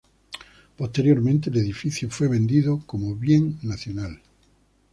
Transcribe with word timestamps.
Posteriormente 0.77 1.51
el 1.51 1.57
edificio 1.57 2.09
fue 2.09 2.27
vendido 2.27 2.79
como 2.87 3.15
bien 3.15 3.59
nacional. 3.61 4.19